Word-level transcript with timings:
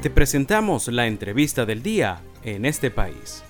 te 0.00 0.10
presentamos 0.10 0.88
la 0.88 1.06
entrevista 1.06 1.66
del 1.66 1.82
día 1.82 2.20
en 2.42 2.64
este 2.64 2.90
país. 2.90 3.42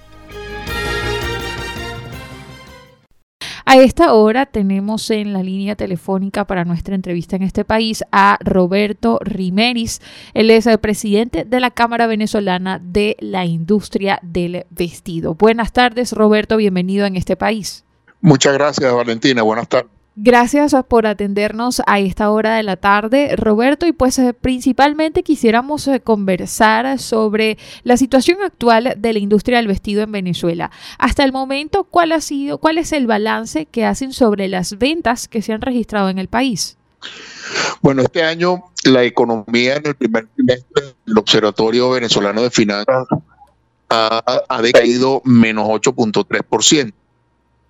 A 3.66 3.76
esta 3.76 4.14
hora 4.14 4.46
tenemos 4.46 5.10
en 5.10 5.34
la 5.34 5.42
línea 5.42 5.76
telefónica 5.76 6.46
para 6.46 6.64
nuestra 6.64 6.94
entrevista 6.94 7.36
en 7.36 7.42
este 7.42 7.66
país 7.66 8.02
a 8.10 8.38
Roberto 8.40 9.18
Rimeris. 9.22 10.00
Él 10.32 10.50
es 10.50 10.66
el 10.66 10.78
presidente 10.78 11.44
de 11.44 11.60
la 11.60 11.70
Cámara 11.70 12.06
Venezolana 12.06 12.80
de 12.82 13.18
la 13.20 13.44
Industria 13.44 14.20
del 14.22 14.64
Vestido. 14.70 15.34
Buenas 15.34 15.74
tardes, 15.74 16.12
Roberto. 16.12 16.56
Bienvenido 16.56 17.04
en 17.04 17.16
este 17.16 17.36
país. 17.36 17.84
Muchas 18.22 18.54
gracias, 18.54 18.90
Valentina. 18.90 19.42
Buenas 19.42 19.68
tardes. 19.68 19.97
Gracias 20.20 20.74
por 20.88 21.06
atendernos 21.06 21.80
a 21.86 22.00
esta 22.00 22.30
hora 22.30 22.56
de 22.56 22.64
la 22.64 22.74
tarde, 22.74 23.36
Roberto, 23.36 23.86
y 23.86 23.92
pues 23.92 24.18
eh, 24.18 24.34
principalmente 24.34 25.22
quisiéramos 25.22 25.86
eh, 25.86 26.00
conversar 26.00 26.98
sobre 26.98 27.56
la 27.84 27.96
situación 27.96 28.38
actual 28.42 28.94
de 28.98 29.12
la 29.12 29.20
industria 29.20 29.58
del 29.58 29.68
vestido 29.68 30.02
en 30.02 30.10
Venezuela. 30.10 30.72
Hasta 30.98 31.22
el 31.22 31.30
momento, 31.30 31.84
¿cuál 31.84 32.10
ha 32.10 32.20
sido, 32.20 32.58
cuál 32.58 32.78
es 32.78 32.90
el 32.90 33.06
balance 33.06 33.66
que 33.66 33.84
hacen 33.84 34.12
sobre 34.12 34.48
las 34.48 34.76
ventas 34.76 35.28
que 35.28 35.40
se 35.40 35.52
han 35.52 35.60
registrado 35.60 36.08
en 36.08 36.18
el 36.18 36.26
país? 36.26 36.76
Bueno, 37.80 38.02
este 38.02 38.24
año 38.24 38.64
la 38.82 39.04
economía 39.04 39.76
en 39.76 39.86
el 39.86 39.94
primer 39.94 40.26
trimestre 40.34 40.96
del 41.06 41.18
Observatorio 41.18 41.90
Venezolano 41.90 42.42
de 42.42 42.50
Finanzas 42.50 43.06
ha, 43.88 44.42
ha 44.48 44.62
decaído 44.62 45.22
menos 45.24 45.68
8.3% 45.68 46.92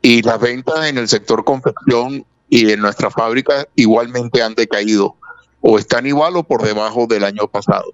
y 0.00 0.22
las 0.22 0.40
ventas 0.40 0.86
en 0.86 0.96
el 0.96 1.08
sector 1.08 1.44
confección 1.44 2.24
y 2.48 2.70
en 2.70 2.80
nuestra 2.80 3.10
fábrica 3.10 3.68
igualmente 3.74 4.42
han 4.42 4.54
decaído 4.54 5.16
o 5.60 5.78
están 5.78 6.06
igual 6.06 6.36
o 6.36 6.44
por 6.44 6.62
debajo 6.62 7.06
del 7.06 7.24
año 7.24 7.48
pasado. 7.48 7.92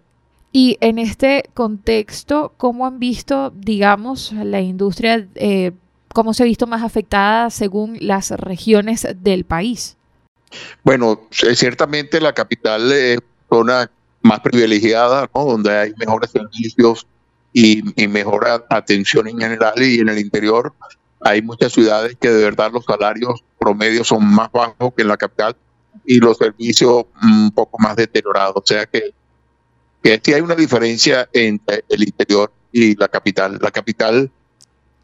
Y 0.52 0.78
en 0.80 0.98
este 0.98 1.50
contexto, 1.54 2.52
¿cómo 2.56 2.86
han 2.86 3.00
visto, 3.00 3.52
digamos, 3.56 4.32
la 4.32 4.60
industria, 4.60 5.26
eh, 5.34 5.72
cómo 6.12 6.32
se 6.32 6.44
ha 6.44 6.46
visto 6.46 6.66
más 6.66 6.82
afectada 6.82 7.50
según 7.50 7.96
las 8.00 8.30
regiones 8.30 9.06
del 9.16 9.44
país? 9.44 9.96
Bueno, 10.84 11.22
ciertamente 11.30 12.20
la 12.20 12.32
capital 12.32 12.92
es 12.92 13.18
zona 13.48 13.90
más 14.22 14.40
privilegiada, 14.40 15.28
¿no? 15.34 15.44
donde 15.44 15.76
hay 15.76 15.92
mejores 15.96 16.30
servicios 16.30 17.06
y, 17.52 17.82
y 18.00 18.06
mejor 18.06 18.46
atención 18.70 19.26
en 19.28 19.38
general 19.38 19.82
y 19.82 19.98
en 19.98 20.08
el 20.08 20.18
interior 20.18 20.72
hay 21.24 21.40
muchas 21.40 21.72
ciudades 21.72 22.16
que 22.20 22.28
de 22.28 22.44
verdad 22.44 22.70
los 22.70 22.84
salarios 22.84 23.42
promedios 23.58 24.06
son 24.06 24.24
más 24.26 24.52
bajos 24.52 24.92
que 24.94 25.02
en 25.02 25.08
la 25.08 25.16
capital 25.16 25.56
y 26.04 26.18
los 26.18 26.36
servicios 26.36 27.06
un 27.22 27.50
poco 27.50 27.78
más 27.78 27.96
deteriorados. 27.96 28.56
O 28.56 28.66
sea 28.66 28.84
que, 28.84 29.14
sí 30.22 30.34
hay 30.34 30.42
una 30.42 30.54
diferencia 30.54 31.26
entre 31.32 31.82
el 31.88 32.02
interior 32.02 32.52
y 32.70 32.94
la 32.96 33.08
capital. 33.08 33.58
La 33.62 33.70
capital 33.70 34.30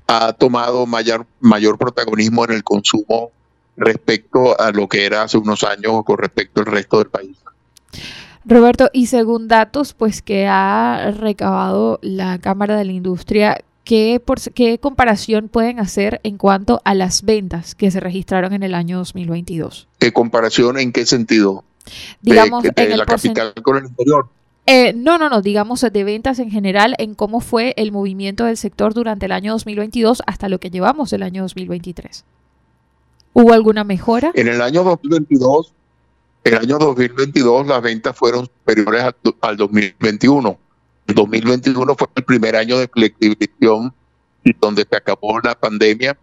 ha 0.06 0.34
tomado 0.34 0.84
mayor, 0.84 1.26
mayor 1.40 1.78
protagonismo 1.78 2.44
en 2.44 2.52
el 2.52 2.64
consumo 2.64 3.30
respecto 3.78 4.60
a 4.60 4.72
lo 4.72 4.88
que 4.88 5.06
era 5.06 5.22
hace 5.22 5.38
unos 5.38 5.64
años 5.64 6.02
con 6.04 6.18
respecto 6.18 6.60
al 6.60 6.66
resto 6.66 6.98
del 6.98 7.08
país. 7.08 7.38
Roberto, 8.44 8.90
y 8.92 9.06
según 9.06 9.48
datos 9.48 9.94
pues 9.94 10.20
que 10.20 10.46
ha 10.46 11.12
recabado 11.16 11.98
la 12.02 12.38
Cámara 12.38 12.76
de 12.76 12.84
la 12.84 12.92
Industria, 12.92 13.62
¿qué, 13.90 14.22
por, 14.24 14.40
¿qué 14.40 14.78
comparación 14.78 15.48
pueden 15.48 15.80
hacer 15.80 16.20
en 16.22 16.38
cuanto 16.38 16.80
a 16.84 16.94
las 16.94 17.24
ventas 17.24 17.74
que 17.74 17.90
se 17.90 17.98
registraron 17.98 18.52
en 18.52 18.62
el 18.62 18.76
año 18.76 18.98
2022? 18.98 19.88
¿Qué 19.98 20.12
comparación 20.12 20.78
en 20.78 20.92
qué 20.92 21.04
sentido? 21.04 21.64
Digamos, 22.22 22.62
de, 22.62 22.72
en 22.76 22.96
la 22.96 23.04
capital 23.04 23.52
con 23.64 23.78
el 23.78 23.86
interior. 23.86 24.28
Eh, 24.66 24.92
no, 24.92 25.18
no, 25.18 25.28
no, 25.28 25.42
digamos 25.42 25.80
de 25.80 26.04
ventas 26.04 26.38
en 26.38 26.52
general, 26.52 26.94
en 26.98 27.16
cómo 27.16 27.40
fue 27.40 27.74
el 27.76 27.90
movimiento 27.90 28.44
del 28.44 28.56
sector 28.56 28.94
durante 28.94 29.26
el 29.26 29.32
año 29.32 29.54
2022 29.54 30.22
hasta 30.24 30.48
lo 30.48 30.60
que 30.60 30.70
llevamos 30.70 31.10
del 31.10 31.24
año 31.24 31.42
2023. 31.42 32.24
¿Hubo 33.32 33.52
alguna 33.52 33.82
mejora? 33.82 34.30
En 34.34 34.46
el 34.46 34.62
año 34.62 34.84
2022, 34.84 35.72
el 36.44 36.54
año 36.54 36.78
2022 36.78 37.66
las 37.66 37.82
ventas 37.82 38.16
fueron 38.16 38.46
superiores 38.46 39.02
al, 39.02 39.16
al 39.40 39.56
2021 39.56 40.48
el 40.50 40.69
2021 41.14 41.94
fue 41.94 42.08
el 42.14 42.24
primer 42.24 42.56
año 42.56 42.78
de 42.78 42.88
flexibilización 42.88 43.92
y 44.44 44.52
donde 44.54 44.86
se 44.88 44.96
acabó 44.96 45.40
la 45.40 45.54
pandemia 45.54 46.16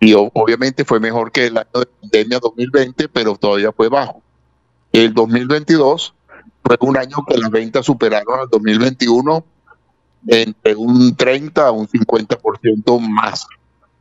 y 0.00 0.14
obviamente 0.14 0.84
fue 0.84 1.00
mejor 1.00 1.32
que 1.32 1.46
el 1.46 1.58
año 1.58 1.70
de 1.74 1.86
pandemia 1.86 2.38
2020, 2.38 3.08
pero 3.08 3.36
todavía 3.36 3.72
fue 3.72 3.88
bajo. 3.88 4.22
El 4.92 5.12
2022 5.12 6.14
fue 6.62 6.76
un 6.80 6.96
año 6.96 7.16
que 7.28 7.36
las 7.36 7.50
ventas 7.50 7.86
superaron 7.86 8.40
al 8.40 8.48
2021 8.48 9.44
entre 10.28 10.74
un 10.76 11.16
30 11.16 11.66
a 11.66 11.72
un 11.72 11.88
50% 11.88 13.00
más 13.00 13.46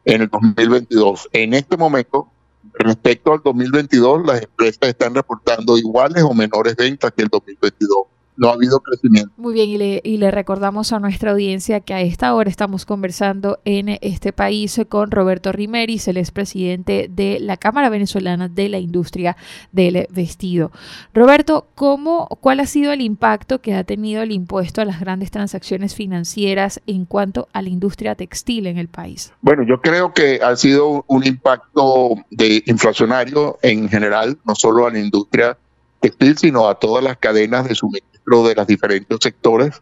en 0.06 0.22
el 0.22 0.29
2022. 0.29 1.29
En 1.34 1.53
este 1.53 1.78
momento, 1.78 2.28
respecto 2.73 3.34
al 3.34 3.41
2022, 3.44 4.25
las 4.25 4.44
empresas 4.44 4.90
están 4.90 5.16
reportando 5.16 5.78
iguales 5.78 6.23
o 6.23 6.34
menores 6.34 6.75
ventas 6.75 7.12
que 7.16 7.23
el 7.23 7.29
2022 7.29 8.07
no 8.38 8.50
ha 8.50 8.53
habido 8.53 8.80
crecimiento. 8.80 9.31
Muy 9.38 9.53
bien, 9.53 9.70
y 9.70 9.78
le, 9.78 10.02
y 10.03 10.18
le 10.18 10.31
recordamos 10.31 10.94
a 10.94 11.00
nuestra 11.00 11.31
audiencia 11.31 11.80
que 11.80 11.94
a 11.94 12.02
esta 12.02 12.34
hora 12.34 12.50
estamos 12.50 12.86
conversando 12.86 13.59
en 13.66 13.98
este 14.02 14.31
país 14.31 14.80
con 14.88 15.12
Roberto 15.12 15.52
Rimeris, 15.52 16.08
el 16.08 16.18
expresidente 16.18 17.09
de 17.09 17.40
la 17.40 17.58
Cámara 17.58 17.90
Venezolana 17.90 18.47
de 18.47 18.70
la 18.70 18.78
Industria 18.78 19.36
del 19.72 20.08
Vestido. 20.12 20.72
Roberto, 21.14 21.68
¿cómo, 21.76 22.28
¿cuál 22.40 22.59
ha 22.59 22.66
sido 22.68 22.94
el 22.94 23.02
impacto 23.02 23.59
que 23.59 23.74
ha 23.74 23.84
tenido 23.84 24.22
el 24.22 24.31
impuesto 24.31 24.81
a 24.81 24.86
las 24.86 25.00
grandes 25.00 25.31
transacciones 25.31 25.96
financieras 25.96 26.81
en 26.86 27.06
cuanto 27.06 27.47
a 27.53 27.62
la 27.62 27.70
industria 27.70 28.16
textil 28.16 28.68
en 28.68 28.78
el 28.78 28.88
país? 28.88 29.34
Bueno, 29.42 29.64
yo 29.68 29.81
creo 29.81 30.14
que 30.14 30.40
ha 30.44 30.56
sido 30.56 31.03
un 31.08 31.26
impacto 31.26 32.16
de 32.30 32.64
inflacionario 32.68 33.58
en 33.62 33.90
general, 33.90 34.38
no 34.46 34.53
solo 34.56 34.86
a 34.86 34.92
la 34.92 35.00
industria 35.00 35.58
textil, 36.00 36.38
sino 36.38 36.68
a 36.68 36.76
todas 36.76 37.03
las 37.03 37.18
cadenas 37.18 37.68
de 37.68 37.76
suministro 37.76 38.16
de 38.28 38.56
los 38.56 38.68
diferentes 38.68 39.18
sectores, 39.22 39.82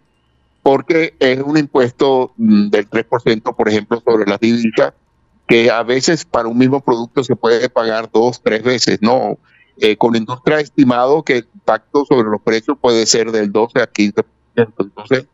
porque 0.61 1.15
es 1.19 1.41
un 1.41 1.57
impuesto 1.57 2.31
mm, 2.37 2.69
del 2.69 2.89
3%, 2.89 3.55
por 3.55 3.69
ejemplo, 3.69 4.01
sobre 4.05 4.29
las 4.29 4.39
divisas, 4.39 4.93
que 5.47 5.69
a 5.69 5.83
veces 5.83 6.25
para 6.25 6.47
un 6.47 6.57
mismo 6.57 6.81
producto 6.81 7.23
se 7.23 7.35
puede 7.35 7.69
pagar 7.69 8.09
dos, 8.11 8.41
tres 8.41 8.63
veces, 8.63 8.99
¿no? 9.01 9.37
Eh, 9.77 9.97
con 9.97 10.15
industria 10.15 10.59
estimado 10.59 11.23
que 11.23 11.37
el 11.37 11.47
impacto 11.53 12.05
sobre 12.05 12.29
los 12.29 12.41
precios 12.41 12.77
puede 12.79 13.05
ser 13.05 13.31
del 13.31 13.51
12 13.51 13.81
a 13.81 13.91
15%. 13.91 14.25
Entonces, 14.55 15.27